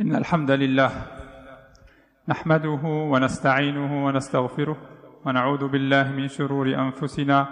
[0.00, 0.90] إن الحمد لله
[2.28, 4.76] نحمده ونستعينه ونستغفره
[5.24, 7.46] ونعوذ بالله من شرور أنفسنا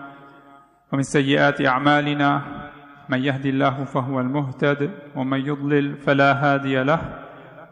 [0.93, 2.43] ومن سيئات أعمالنا.
[3.09, 7.01] من يهد الله فهو المهتد ومن يضلل فلا هادي له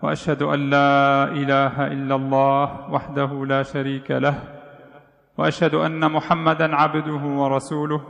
[0.03, 4.35] وأشهد أن لا إله إلا الله وحده لا شريك له
[5.39, 8.01] وأشهد أن محمدا عبده ورسوله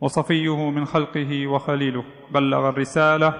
[0.00, 2.04] وصفيه من خلقه وخليله.
[2.34, 3.34] بلغ الرسالة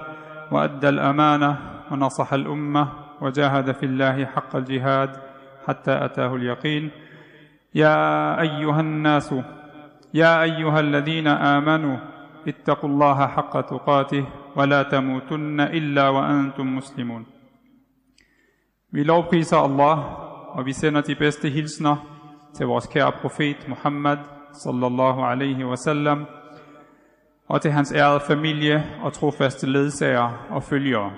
[0.51, 2.89] وأدى الأمانة ونصح الأمة
[3.21, 5.09] وجاهد في الله حق الجهاد
[5.67, 6.91] حتى أتاه اليقين
[7.75, 9.35] يا أيها الناس
[10.13, 11.97] يا أيها الذين آمنوا
[12.47, 14.25] اتقوا الله حق تقاته
[14.55, 17.25] ولا تموتن إلا وأنتم مسلمون
[18.93, 20.17] بلوبقيس الله
[20.57, 21.97] وبسنة بيست هلسنا
[22.53, 24.19] تبوسكي أبوفيت محمد
[24.51, 26.25] صلى الله عليه وسلم
[27.49, 31.11] Og til hans ærede familie og trofaste ledsager og følgere.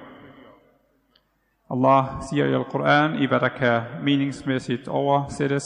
[1.72, 5.64] Allah siger i Al-Quran, i hvad der kan meningsmæssigt oversættes,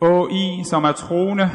[0.00, 1.50] O I, som er troende,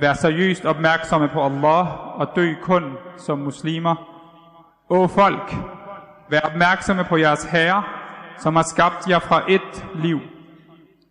[0.00, 3.94] vær seriøst opmærksomme på Allah og dø kun som muslimer.
[4.88, 5.54] O folk,
[6.30, 7.82] vær opmærksomme på jeres herre,
[8.38, 10.20] som har skabt jer fra et liv.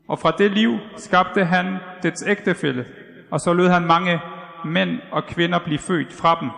[0.09, 2.85] Og fra det liv skabte han dets ægtefælle,
[3.31, 4.19] og så lød han mange
[4.65, 6.49] mænd og kvinder blive født fra dem.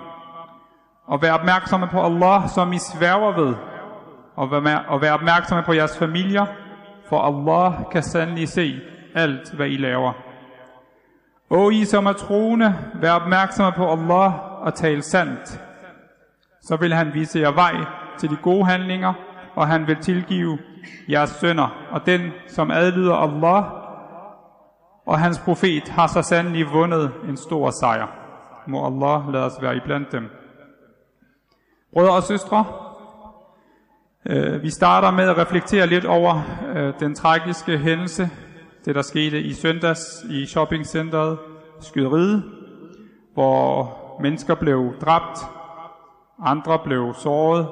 [1.08, 3.56] Og vær opmærksomme på Allah, som I sværger ved,
[4.36, 6.46] og vær, og vær opmærksomme på jeres familier,
[7.10, 8.82] for Allah kan sandelig se
[9.16, 10.14] alt, hvad I laver.
[11.50, 15.62] O I, som er troende, vær opmærksomme på Allah og tal sandt.
[16.62, 17.76] Så vil han vise jer vej
[18.18, 19.14] til de gode handlinger,
[19.56, 20.58] og han vil tilgive
[21.10, 23.64] jeres sønder, og den, som adlyder Allah
[25.06, 28.08] og hans profet, har så sandelig vundet en stor sejr.
[28.68, 30.30] Må Allah lade os være iblandt dem.
[31.94, 32.66] Brødre og søstre,
[34.30, 36.42] Øh, vi starter med at reflektere lidt over
[36.76, 38.30] øh, den tragiske hændelse,
[38.86, 41.38] det der skete i søndags i shoppingcenteret
[41.82, 42.44] Skyderiet,
[43.34, 45.40] hvor mennesker blev dræbt,
[46.44, 47.68] andre blev såret,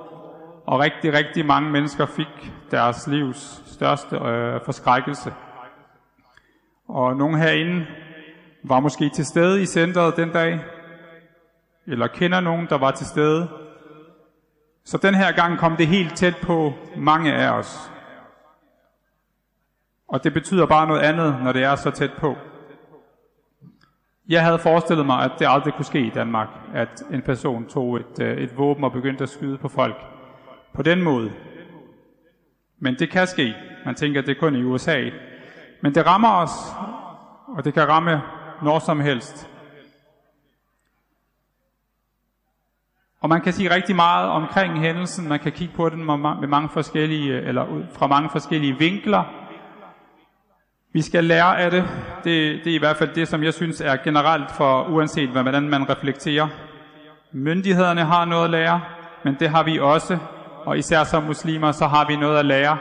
[0.66, 5.34] og rigtig, rigtig mange mennesker fik deres livs største øh, forskrækkelse.
[6.88, 7.86] Og nogen herinde
[8.63, 10.59] var måske til stede i centret den dag,
[11.88, 13.62] eller kender nogen, der var til stede.
[14.86, 17.92] Så den her gang kom det helt tæt på mange af os.
[20.08, 22.36] Og det betyder bare noget andet, når det er så tæt på.
[24.30, 27.96] Jeg havde forestillet mig, at det aldrig kunne ske i Danmark, at en person tog
[27.98, 29.96] et, øh, et våben og begyndte at skyde på folk
[30.74, 31.32] på den måde.
[32.80, 33.56] Men det kan ske.
[33.86, 35.10] Man tænker, at det er kun i USA.
[35.82, 36.52] Men det rammer os,
[37.58, 38.22] og det kan ramme
[38.62, 39.50] når som helst.
[43.24, 45.30] Og man kan sige rigtig meget omkring hændelsen.
[45.30, 49.24] Man kan kigge på den med mange forskellige, øh, eller fra mange forskellige vinkler.
[50.94, 51.84] Vi skal lære af det.
[52.24, 52.64] det.
[52.64, 55.90] Det er i hvert fald det, som jeg synes er generelt for uanset hvordan man
[55.90, 56.48] reflekterer.
[57.32, 58.82] Myndighederne har noget at lære,
[59.24, 60.18] men det har vi også.
[60.66, 62.78] Og især som muslimer, så har vi noget at lære,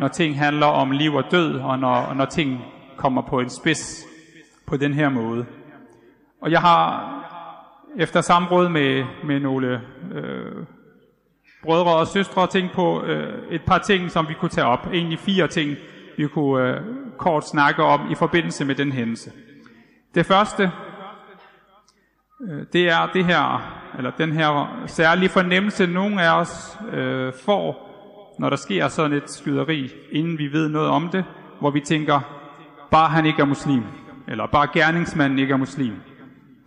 [0.00, 2.64] når ting handler om liv og død, og når, når ting
[2.96, 4.04] kommer på en spids
[4.66, 5.46] på den her måde.
[6.42, 7.15] Og jeg har
[7.98, 9.80] efter samråd med, med nogle
[10.14, 10.64] øh,
[11.62, 14.86] brødre og søstre tænkte på øh, et par ting, som vi kunne tage op.
[14.92, 15.76] Egentlig fire ting,
[16.16, 16.80] vi kunne øh,
[17.18, 19.32] kort snakke om i forbindelse med den hændelse.
[20.14, 20.70] Det første,
[22.48, 27.86] øh, det er det her, eller den her særlige fornemmelse, nogle af os øh, får,
[28.38, 31.24] når der sker sådan et skyderi, inden vi ved noget om det,
[31.60, 32.20] hvor vi tænker,
[32.90, 33.82] bare han ikke er muslim,
[34.28, 35.94] eller bare gerningsmanden ikke er muslim.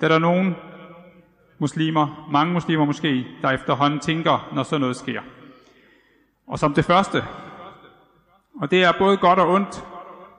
[0.02, 0.56] Der er der nogen
[1.60, 5.22] muslimer, mange muslimer måske, der efterhånden tænker, når sådan noget sker.
[6.48, 7.24] Og som det første,
[8.62, 9.84] og det er både godt og ondt,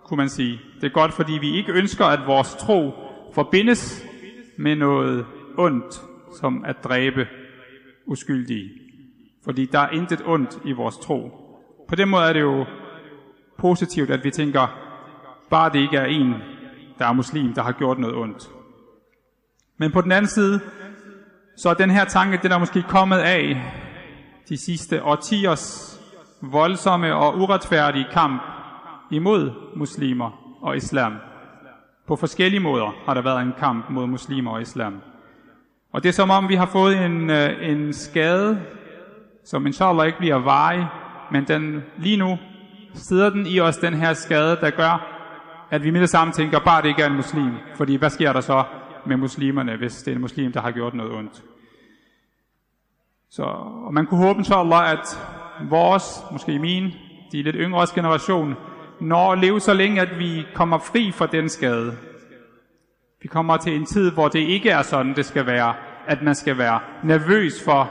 [0.04, 0.60] kunne man sige.
[0.80, 2.92] Det er godt, fordi vi ikke ønsker, at vores tro
[3.34, 4.04] forbindes
[4.56, 5.26] med noget
[5.58, 6.02] ondt,
[6.40, 7.28] som at dræbe
[8.06, 8.70] uskyldige.
[9.44, 11.30] Fordi der er intet ondt i vores tro.
[11.88, 12.66] På den måde er det jo
[13.58, 14.66] positivt, at vi tænker,
[15.50, 16.34] bare det ikke er en,
[16.98, 18.50] der er muslim, der har gjort noget ondt.
[19.76, 20.60] Men på den anden side,
[21.60, 23.62] så den her tanke, den er måske kommet af
[24.48, 25.96] de sidste årtiers
[26.42, 28.42] voldsomme og uretfærdige kamp
[29.10, 31.12] imod muslimer og islam.
[32.06, 35.00] På forskellige måder har der været en kamp mod muslimer og islam.
[35.92, 38.60] Og det er som om, vi har fået en, øh, en skade,
[39.44, 40.86] som inshallah ikke bliver varig,
[41.32, 42.38] men den, lige nu
[42.94, 45.06] sidder den i os, den her skade, der gør,
[45.70, 47.52] at vi med det samme tænker, bare det ikke er en muslim.
[47.76, 48.64] Fordi hvad sker der så
[49.06, 51.42] med muslimerne, hvis det er en muslim, der har gjort noget ondt?
[53.30, 55.20] Så og man kunne håbe, inshallah, at
[55.68, 56.84] vores, måske min,
[57.32, 58.54] de lidt yngre generation,
[59.00, 61.96] når at leve så længe, at vi kommer fri fra den skade.
[63.22, 65.74] Vi kommer til en tid, hvor det ikke er sådan, det skal være,
[66.06, 67.90] at man skal være nervøs for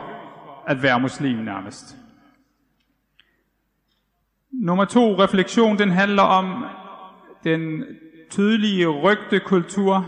[0.67, 1.97] at være muslim nærmest.
[4.51, 6.65] Nummer to refleksion, den handler om
[7.43, 7.83] den
[8.29, 10.05] tydelige rygtekultur,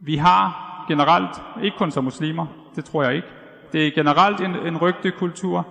[0.00, 2.46] vi har generelt, ikke kun som muslimer,
[2.76, 3.35] det tror jeg ikke.
[3.72, 5.66] Det er generelt en, en rygtekultur,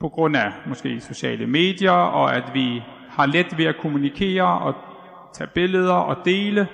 [0.00, 4.74] på grund af måske sociale medier, og at vi har let ved at kommunikere og
[5.32, 6.68] tage billeder og dele.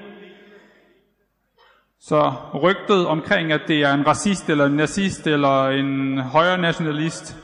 [2.00, 2.32] Så
[2.62, 7.36] rygtet omkring, at det er en racist eller en nazist eller en højre nationalist,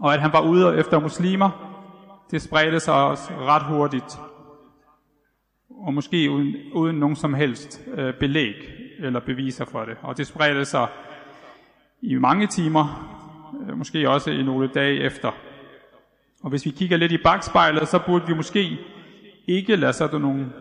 [0.00, 1.50] og at han var ude efter muslimer,
[2.30, 4.18] det spredte sig også ret hurtigt.
[5.86, 8.54] Og måske uden, uden nogen som helst øh, belæg
[8.98, 9.96] eller beviser for det.
[10.02, 10.88] Og det spredte sig
[12.04, 13.10] i mange timer,
[13.60, 15.30] øh, måske også i nogle dage efter.
[16.42, 18.78] Og hvis vi kigger lidt i bagspejlet, så burde vi måske
[19.48, 20.52] ikke lade sådan nogle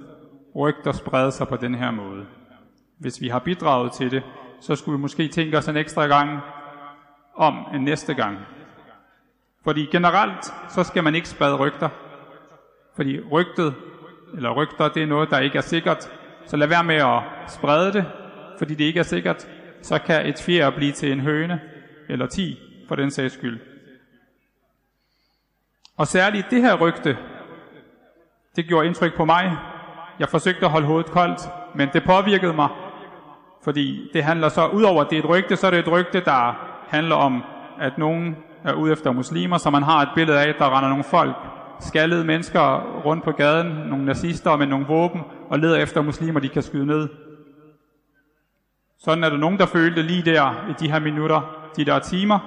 [0.56, 2.26] rygter sprede sig på den her måde.
[3.00, 4.24] Hvis vi har bidraget til det,
[4.62, 6.40] så skulle vi måske tænke os en ekstra gang
[7.36, 8.38] om en næste gang.
[9.64, 11.90] Fordi generelt, så skal man ikke sprede rygter.
[12.96, 13.74] Fordi rygtet,
[14.36, 16.10] eller rygter, det er noget, der ikke er sikkert.
[16.46, 18.06] Så lad være med at sprede det,
[18.58, 19.48] fordi det ikke er sikkert.
[19.84, 21.62] Så kan et fjer blive til en høne,
[22.10, 23.60] eller ti, for den sags skyld.
[25.98, 27.18] Og særligt det her rygte,
[28.56, 29.58] det gjorde indtryk på mig.
[30.20, 31.42] Jeg forsøgte at holde hovedet koldt,
[31.76, 32.70] men det påvirkede mig.
[33.64, 36.22] Fordi det handler så, udover at det er et rygte, så er det et rygte,
[36.26, 37.44] der handler om,
[37.80, 40.90] at nogen er ude efter muslimer, så man har et billede af, at der render
[40.90, 41.36] nogle folk,
[41.80, 46.50] skaldede mennesker rundt på gaden, nogle nazister med nogle våben, og leder efter muslimer, de
[46.50, 47.10] kan skyde ned.
[49.04, 52.40] Sådan er der nogen, der følte lige der i de her minutter, de der timer.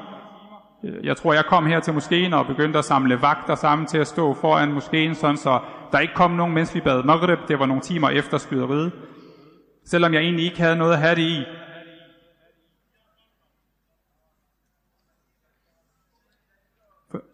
[1.02, 4.06] Jeg tror, jeg kom her til moskeen og begyndte at samle vagter sammen til at
[4.06, 5.60] stå foran moskeen, sådan så
[5.92, 7.38] der ikke kom nogen, mens vi bad Maghrib.
[7.48, 8.92] Det var nogle timer efter skyderiet.
[9.84, 11.44] Selvom jeg egentlig ikke havde noget at have det i.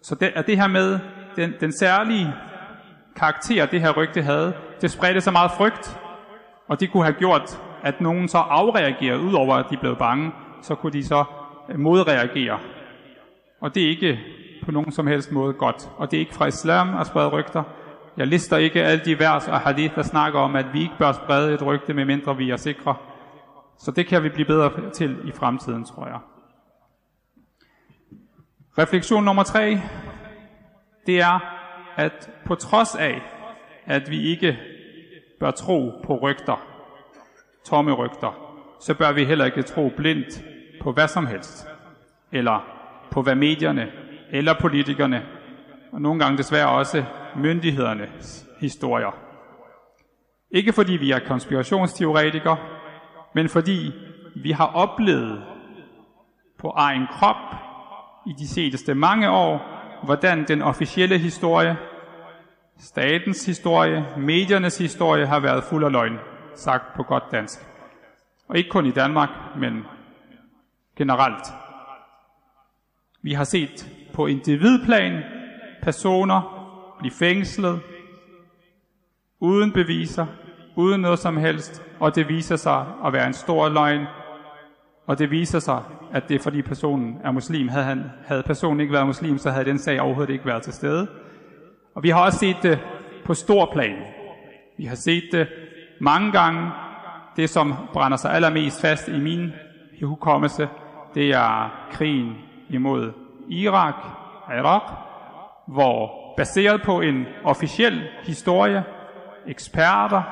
[0.03, 0.99] Så det, er det her med
[1.37, 2.35] den, den særlige
[3.17, 5.99] karakter, det her rygte havde, det spredte så meget frygt,
[6.69, 10.33] og det kunne have gjort, at nogen så afreagerer, udover at de blev bange,
[10.63, 11.25] så kunne de så
[11.69, 12.59] øh, modreagere.
[13.61, 14.19] Og det er ikke
[14.65, 15.91] på nogen som helst måde godt.
[15.97, 17.63] Og det er ikke fra islam at sprede rygter.
[18.17, 21.13] Jeg lister ikke alle de vers og hadith, der snakker om, at vi ikke bør
[21.13, 22.95] sprede et rygte, medmindre vi er sikre.
[23.79, 26.19] Så det kan vi blive bedre til i fremtiden, tror jeg.
[28.79, 29.81] Refleksion nummer tre,
[31.07, 31.39] det er,
[31.97, 33.23] at på trods af,
[33.87, 34.59] at vi ikke
[35.41, 36.72] bør tro på rygter,
[37.65, 40.45] tomme rygter, så bør vi heller ikke tro blindt
[40.81, 41.69] på hvad som helst,
[42.33, 42.65] eller
[43.11, 43.93] på hvad medierne
[44.31, 45.23] eller politikerne,
[45.93, 47.05] og nogle gange desværre også
[47.37, 49.17] myndighedernes historier.
[50.51, 52.57] Ikke fordi vi er konspirationsteoretikere,
[53.35, 53.93] men fordi
[54.37, 55.43] vi har oplevet
[56.59, 57.55] på egen krop
[58.27, 59.61] i de seneste mange år,
[60.05, 61.77] hvordan den officielle historie,
[62.79, 66.19] statens historie, mediernes historie har været fuld af løgn,
[66.55, 67.67] sagt på godt dansk.
[68.49, 69.29] Og ikke kun i Danmark,
[69.59, 69.85] men
[70.97, 71.47] generelt.
[73.23, 75.23] Vi har set på individplan
[75.83, 76.63] personer
[76.99, 77.81] blive fængslet,
[79.41, 80.27] uden beviser,
[80.77, 84.07] uden noget som helst, og det viser sig at være en stor løgn,
[85.07, 85.83] og det viser sig,
[86.13, 87.69] at det er fordi personen er muslim.
[87.69, 90.73] Havde, han, havde personen ikke været muslim, så havde den sag overhovedet ikke været til
[90.73, 91.09] stede.
[91.95, 92.79] Og vi har også set det
[93.25, 93.97] på stor plan.
[94.79, 95.49] Vi har set det
[96.03, 96.71] mange gange.
[97.37, 99.53] Det, som brænder sig allermest fast i min
[100.03, 100.69] hukommelse,
[101.15, 102.37] det er krigen
[102.69, 103.13] imod
[103.49, 103.95] Irak,
[104.49, 104.83] Irak,
[105.69, 108.85] hvor baseret på en officiel historie,
[109.47, 110.23] eksperter,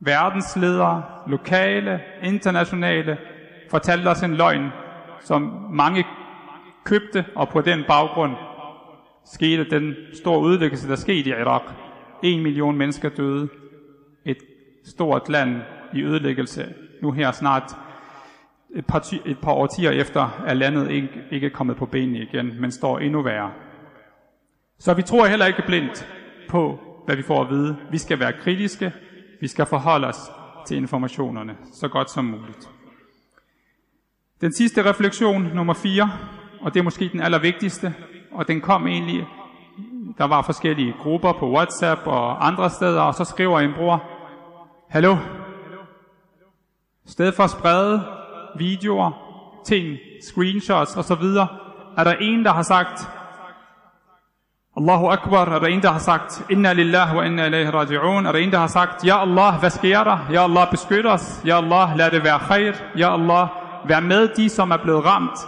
[0.00, 3.18] verdensledere, lokale, internationale,
[3.70, 4.68] fortalte os en løgn,
[5.20, 6.04] som mange
[6.84, 8.32] købte, og på den baggrund
[9.24, 11.62] skete den store udlæggelse, der skete i Irak.
[12.22, 13.48] En million mennesker døde.
[14.84, 15.56] Stort land
[15.94, 16.74] i ødelæggelse.
[17.02, 17.76] Nu her snart
[18.74, 22.72] et par, et par årtier efter er landet ikke, ikke kommet på benene igen, men
[22.72, 23.50] står endnu værre.
[24.78, 26.08] Så vi tror heller ikke blindt
[26.48, 27.76] på, hvad vi får at vide.
[27.90, 28.92] Vi skal være kritiske.
[29.40, 30.30] Vi skal forholde os
[30.66, 32.68] til informationerne så godt som muligt.
[34.40, 36.10] Den sidste refleksion, nummer 4,
[36.60, 37.94] og det er måske den allervigtigste,
[38.32, 39.26] og den kom egentlig,
[40.18, 44.17] der var forskellige grupper på WhatsApp og andre steder, og så skriver en bror,
[44.90, 45.16] Hallo,
[47.06, 48.02] sted for at sprede
[48.56, 49.10] videoer,
[49.64, 51.24] ting, screenshots osv.,
[51.96, 53.08] Er der en, der har sagt,
[54.76, 58.32] Allahu Akbar, er der en, der har sagt, Inna lillah wa inna ilayhi raji'un, er
[58.32, 60.26] der en, der har sagt, Ja Allah, hvad sker der?
[60.32, 61.42] Ja Allah, beskyt os.
[61.44, 62.72] Ja Allah, lad det være khair.
[62.96, 63.48] Ja Allah,
[63.84, 65.38] vær med de, som er blevet ramt.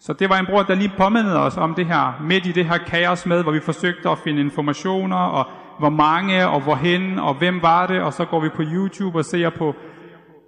[0.00, 2.64] Så det var en bror, der lige påmindede os om det her, midt i det
[2.64, 5.46] her kaos med, hvor vi forsøgte at finde informationer, og
[5.80, 9.24] hvor mange, og hvorhen, og hvem var det, og så går vi på YouTube og
[9.24, 9.74] ser på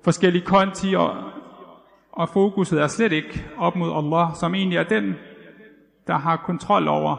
[0.05, 1.17] forskellige konti, og,
[2.13, 5.15] og fokuset er slet ikke op mod Allah, som egentlig er den,
[6.07, 7.17] der har kontrol over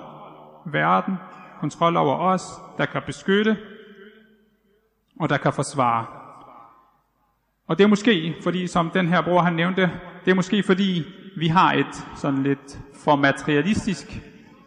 [0.72, 1.15] verden,
[1.60, 2.43] kontrol over os,
[2.77, 3.58] der kan beskytte,
[5.20, 6.05] og der kan forsvare.
[7.67, 9.91] Og det er måske, fordi som den her bror han nævnte,
[10.25, 11.03] det er måske fordi,
[11.38, 14.22] vi har et sådan lidt for materialistisk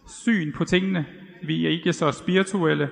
[0.07, 1.07] syn på tingene.
[1.43, 2.91] Vi er ikke så spirituelle.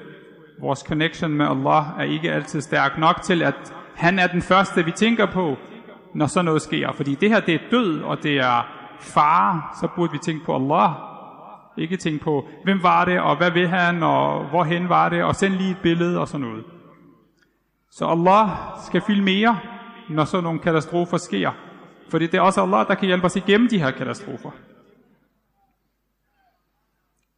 [0.60, 4.84] Vores connection med Allah er ikke altid stærk nok til, at han er den første,
[4.84, 5.56] vi tænker på,
[6.14, 6.92] når sådan noget sker.
[6.92, 8.66] Fordi det her, det er død, og det er
[9.00, 10.90] fare, så burde vi tænke på Allah.
[11.78, 15.34] Ikke tænke på, hvem var det, og hvad vil han, og hvorhen var det, og
[15.34, 16.64] send lige et billede og sådan noget.
[17.90, 18.48] Så Allah
[18.86, 19.58] skal fylde mere,
[20.10, 21.50] når sådan nogle katastrofer sker.
[22.08, 24.50] Fordi det er også Allah, der kan hjælpe os igennem de her katastrofer.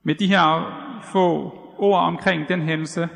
[0.02, 0.72] Med de her
[1.12, 3.08] få ord omkring den hændelse,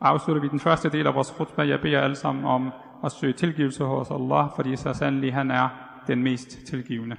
[0.00, 1.68] afslutter vi den første del af vores khutbah.
[1.68, 2.72] Jeg beder alle sammen om
[3.04, 5.68] at søge tilgivelse hos Allah, fordi så sandelig han er
[6.06, 7.16] den mest tilgivende.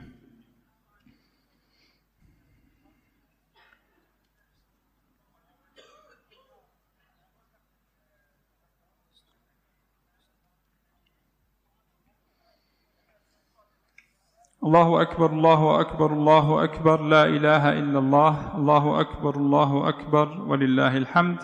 [14.65, 20.97] الله أكبر الله أكبر الله أكبر لا إله إلا الله الله أكبر الله أكبر ولله
[20.97, 21.39] الحمد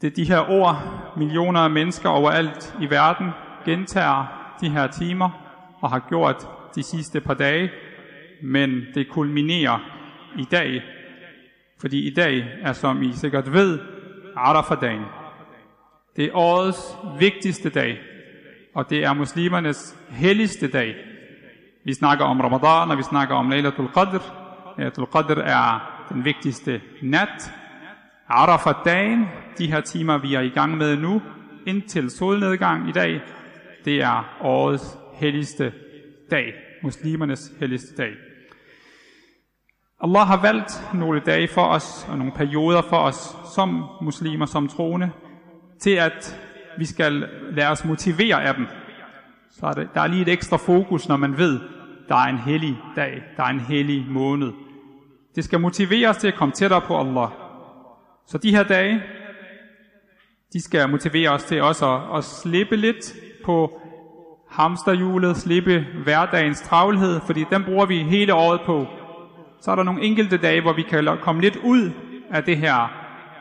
[0.00, 0.76] Det er de her ord,
[1.16, 3.30] millioner af mennesker overalt i verden
[3.64, 4.26] gentager
[4.60, 5.30] de her timer
[5.80, 7.70] og har gjort de sidste par dage,
[8.42, 9.78] men det kulminerer
[10.38, 10.82] i dag,
[11.80, 13.78] fordi i dag er, som I sikkert ved,
[14.36, 15.04] Arafat-dagen.
[16.16, 17.98] Det er årets vigtigste dag,
[18.74, 20.94] og det er muslimernes helligste dag.
[21.85, 24.21] Vi snakker om Ramadan, og vi snakker om Laylatul Qadr.
[24.77, 27.53] Laylatul Qadr er den vigtigste nat.
[28.27, 29.25] Arafat-dagen,
[29.57, 31.21] de her timer, vi er i gang med nu,
[31.67, 33.21] indtil solnedgang i dag,
[33.85, 35.73] det er årets helligste
[36.31, 38.11] dag, muslimernes helligste dag.
[40.01, 44.67] Allah har valgt nogle dage for os, og nogle perioder for os, som muslimer, som
[44.67, 45.11] troende,
[45.81, 46.39] til at
[46.77, 48.67] vi skal lade os motivere af dem.
[49.59, 51.59] Så er det, der er lige et ekstra fokus, når man ved,
[52.07, 54.51] der er en hellig dag, der er en hellig måned.
[55.35, 57.29] Det skal motivere os til at komme tættere på Allah.
[58.27, 59.03] Så de her dage,
[60.53, 63.13] de skal motivere os til også at, at slippe lidt
[63.45, 63.81] på
[64.49, 68.85] hamsterhjulet, slippe hverdagens travlhed, fordi den bruger vi hele året på.
[69.61, 71.91] Så er der nogle enkelte dage, hvor vi kan komme lidt ud
[72.31, 72.91] af det her,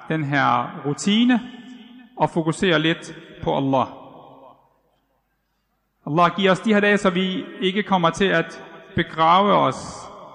[0.09, 1.40] den her rutine
[2.16, 4.01] og fokusere lidt på Allah.
[6.06, 8.64] Allah giver os de her dage, så vi ikke kommer til at
[8.97, 9.76] begrave os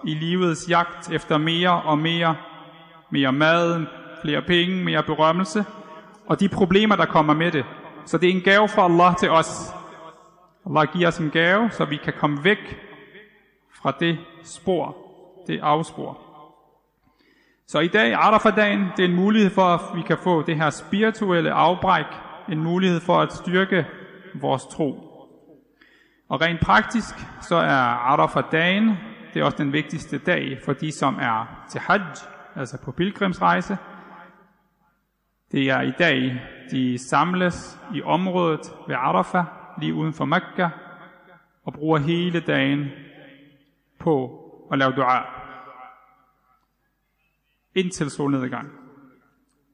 [0.05, 2.35] i livets jagt efter mere og mere,
[3.09, 3.85] mere mad,
[4.21, 5.65] flere penge, mere berømmelse,
[6.27, 7.65] og de problemer, der kommer med det.
[8.05, 9.73] Så det er en gave fra Allah til os.
[10.65, 12.79] Allah giver os en gave, så vi kan komme væk
[13.81, 14.97] fra det spor,
[15.47, 16.17] det afspor.
[17.67, 20.69] Så i dag, Arafat-dagen, det er en mulighed for, at vi kan få det her
[20.69, 22.05] spirituelle afbræk,
[22.49, 23.85] en mulighed for at styrke
[24.33, 25.06] vores tro.
[26.29, 27.79] Og rent praktisk, så er
[28.11, 28.97] Arafat-dagen,
[29.33, 32.01] det er også den vigtigste dag for de, som er til Hajj,
[32.55, 33.77] altså på pilgrimsrejse.
[35.51, 36.41] Det er i dag,
[36.71, 39.45] de samles i området ved Arafat,
[39.79, 40.69] lige uden for Mekka,
[41.65, 42.87] og bruger hele dagen
[43.99, 45.25] på at lave dua.
[47.75, 48.71] Indtil solnedgang.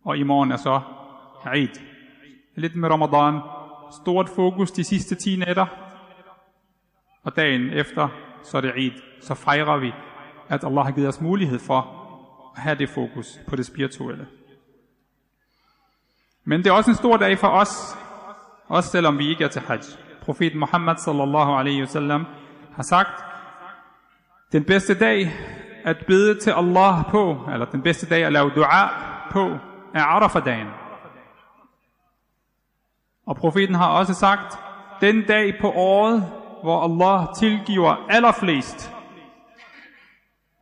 [0.06, 0.82] Og i morgen er så
[1.56, 1.80] Eid.
[2.56, 3.42] Lidt med Ramadan.
[4.02, 5.83] Stort fokus de sidste 10 nætter.
[7.24, 8.08] Og dagen efter,
[8.44, 8.92] så er det Eid.
[9.22, 9.94] Så fejrer vi,
[10.50, 11.78] at Allah har givet os mulighed for
[12.56, 14.28] at have det fokus på det spirituelle.
[16.44, 17.98] Men det er også en stor dag for os,
[18.68, 19.82] også selvom vi ikke er til Hajj.
[20.22, 22.26] Profeten Muhammad sallallahu alaihi wasallam
[22.76, 23.24] har sagt,
[24.52, 25.32] den bedste dag
[25.84, 28.88] at bede til Allah på, eller den bedste dag at lave dua
[29.32, 29.58] på,
[29.94, 30.68] er Arafah-dagen.
[33.26, 34.60] Og profeten har også sagt,
[35.02, 36.32] den dag på året,
[36.64, 38.92] hvor Allah tilgiver allerflest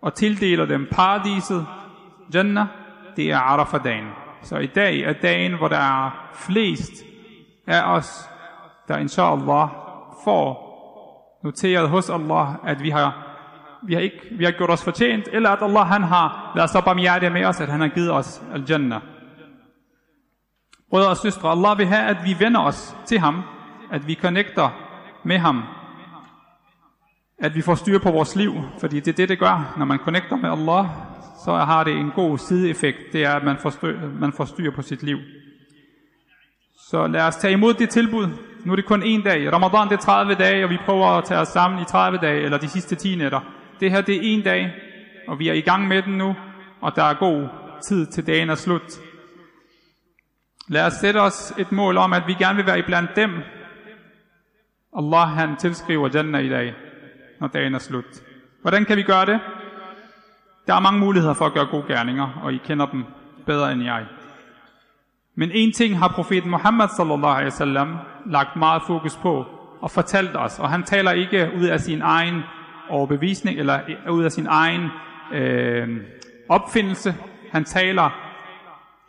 [0.01, 1.67] og tildeler dem paradiset,
[2.33, 2.67] Jannah,
[3.15, 4.07] det er Arafat-dagen.
[4.41, 6.91] Så i dag er dagen, hvor der er flest
[7.67, 8.29] af os,
[8.87, 9.69] der inshallah
[10.23, 10.71] får
[11.43, 13.27] noteret hos Allah, at vi har
[13.83, 16.81] vi har, ikke, vi har gjort os fortjent, eller at Allah han har været så
[16.81, 19.01] barmhjertig med os, at han har givet os al-Jannah.
[20.89, 23.41] Brødre og søstre, Allah vil have, at vi vender os til ham,
[23.91, 24.69] at vi connecter
[25.23, 25.63] med ham,
[27.41, 29.97] at vi får styr på vores liv, fordi det er det, det gør, når man
[29.97, 30.85] connecter med Allah,
[31.45, 34.71] så har det en god sideeffekt, det er, at man får, styr, man får styr
[34.71, 35.17] på sit liv.
[36.89, 38.27] Så lad os tage imod det tilbud.
[38.65, 39.53] Nu er det kun en dag.
[39.53, 42.41] Ramadan det er 30 dage, og vi prøver at tage os sammen i 30 dage,
[42.41, 43.39] eller de sidste 10 nætter.
[43.79, 44.73] Det her det er en dag,
[45.27, 46.35] og vi er i gang med den nu,
[46.81, 47.47] og der er god
[47.87, 48.99] tid til dagen er slut.
[50.67, 53.31] Lad os sætte os et mål om, at vi gerne vil være iblandt dem.
[54.97, 56.73] Allah han tilskriver Jannah i dag,
[57.40, 58.04] når dagen er slut.
[58.62, 59.40] Hvordan kan vi gøre det?
[60.66, 63.04] Der er mange muligheder for at gøre gode gerninger, og I kender dem
[63.46, 64.06] bedre end jeg.
[65.34, 67.96] Men en ting har profeten Muhammad sallallahu alaihi wasallam
[68.26, 69.44] lagt meget fokus på
[69.80, 72.42] og fortalt os, og han taler ikke ud af sin egen
[72.88, 73.80] overbevisning eller
[74.10, 74.90] ud af sin egen
[75.32, 76.00] øh,
[76.48, 77.14] opfindelse.
[77.52, 78.10] Han taler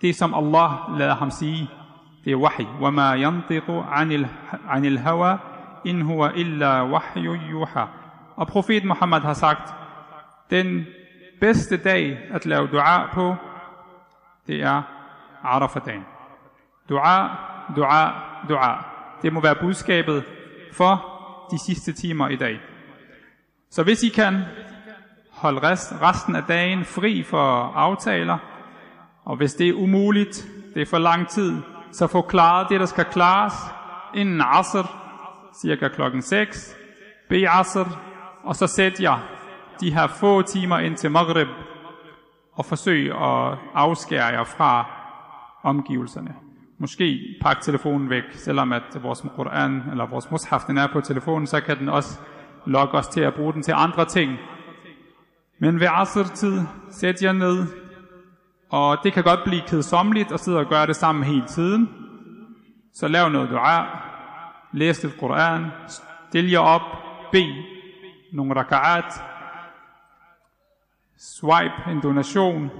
[0.02, 1.70] det, som Allah lader ham sige.
[2.26, 2.68] Det er wahi.
[2.82, 3.72] وَمَا يَنْطِقُ
[4.70, 5.40] عَنِ الْهَوَى
[5.86, 7.22] إِنْ هُوَ إِلَّا وَحْيُ
[7.52, 7.88] يُوحَى
[8.37, 9.75] og profeten Muhammad har sagt,
[10.51, 10.87] den
[11.41, 13.37] bedste dag at lave dua på,
[14.47, 14.83] det er
[15.43, 16.05] Arafat-dagen.
[16.89, 17.29] Dua,
[17.77, 18.13] dua,
[18.49, 18.85] dua.
[19.23, 20.25] Det må være budskabet
[20.73, 21.09] for
[21.51, 22.61] de sidste timer i dag.
[23.71, 24.43] Så hvis I kan
[25.31, 28.39] holde rest, resten af dagen fri for aftaler,
[29.25, 31.63] og hvis det er umuligt, det er for lang tid,
[31.93, 33.55] så få klaret det, der skal klares
[34.15, 34.87] inden asr,
[35.61, 36.77] cirka klokken 6,
[37.29, 38.12] bed asr,
[38.45, 39.19] og så sætte jer
[39.81, 41.49] de her få timer ind til Maghrib,
[42.53, 44.87] og forsøg at afskære jer fra
[45.63, 46.35] omgivelserne.
[46.79, 51.47] Måske pak telefonen væk, selvom at vores Quran eller vores mushaf den er på telefonen,
[51.47, 52.19] så kan den også
[52.67, 54.37] lokke os til at bruge den til andre ting.
[55.59, 57.67] Men ved asr-tid, sæt jer ned,
[58.71, 61.89] og det kan godt blive kedsomligt at sidde og gøre det sammen hele tiden.
[62.95, 63.87] Så lav noget dua,
[64.73, 65.67] læs det Quran,
[66.29, 66.83] stil jer op,
[67.33, 67.72] bed
[68.33, 69.23] nogle raka'at,
[71.19, 72.71] swipe en donation,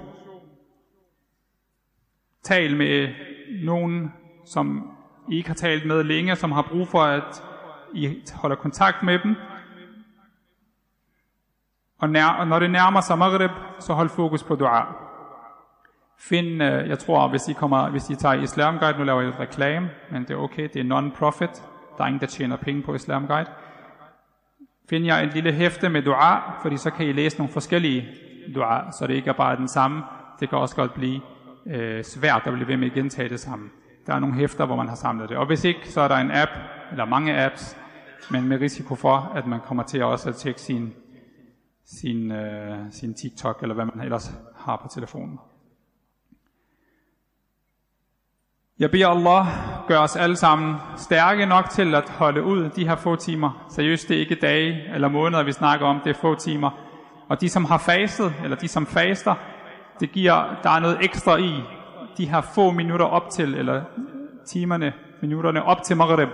[2.43, 3.13] tal med
[3.63, 4.13] nogen,
[4.45, 4.91] som
[5.29, 7.43] I ikke har talt med længe, som har brug for, at
[7.93, 9.35] I holder kontakt med dem.
[11.99, 14.95] Og, nær, og når det nærmer sig Maghrib, så hold fokus på dua.
[16.19, 19.29] Find, øh, jeg tror, hvis I, kommer, hvis I tager Islam Guide, nu laver jeg
[19.29, 21.63] et reklame, men det er okay, det er non-profit.
[21.97, 23.49] Der er ingen, der tjener penge på Islam Guide.
[24.89, 28.07] Find jer et lille hæfte med dua, fordi så kan I læse nogle forskellige
[28.55, 30.03] dua, så det ikke er bare den samme.
[30.39, 31.21] Det kan også godt blive
[31.67, 33.69] øh, svært at blive ved med at gentage det samme.
[34.07, 35.37] Der er nogle hæfter, hvor man har samlet det.
[35.37, 36.51] Og hvis ikke, så er der en app,
[36.91, 37.77] eller mange apps,
[38.31, 40.93] men med risiko for, at man kommer til også at tjekke sin,
[41.85, 45.39] sin, øh, sin TikTok, eller hvad man ellers har på telefonen.
[48.79, 49.45] Jeg beder Allah
[49.87, 53.65] gør os alle sammen stærke nok til at holde ud de her få timer.
[53.69, 56.69] Seriøst, det er ikke dage eller måneder, vi snakker om, det er få timer.
[57.29, 59.35] Og de, som har fastet, eller de, som faster,
[59.99, 61.63] det giver, der er noget ekstra i
[62.17, 63.81] de her få minutter op til, eller
[64.47, 66.29] timerne, minutterne op til Maghrib.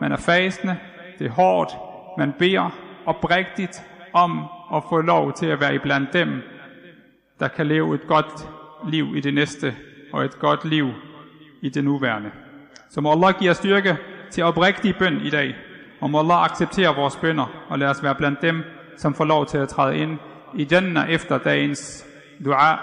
[0.00, 0.76] Man er fastende,
[1.18, 1.70] det er hårdt,
[2.18, 2.70] man beder
[3.06, 6.42] oprigtigt om at få lov til at være iblandt dem,
[7.40, 8.48] der kan leve et godt
[8.88, 9.74] liv i det næste,
[10.12, 10.90] og et godt liv
[11.62, 12.30] i det nuværende.
[12.90, 13.96] Så må Allah give os styrke
[14.30, 15.54] til oprigtig bøn i dag,
[16.00, 18.62] og må Allah acceptere vores bønder, og lad os være blandt dem,
[18.96, 20.18] som får lov til at træde ind
[20.54, 22.06] i Jannah efter dagens
[22.44, 22.78] dua.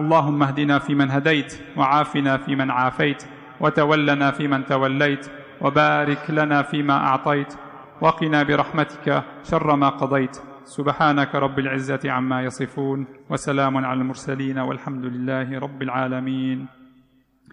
[0.00, 3.22] اللهم اهدنا فيمن هديت وعافنا فيمن عافيت
[3.60, 5.26] وتولنا فيمن توليت
[5.60, 7.54] وبارك لنا فيما اعطيت
[8.00, 15.58] وقنا برحمتك شر ما قضيت سبحانك رب العزه عما يصفون وسلام على المرسلين والحمد لله
[15.58, 16.81] رب العالمين